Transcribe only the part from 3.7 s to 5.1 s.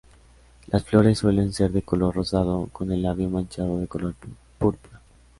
de color púrpura.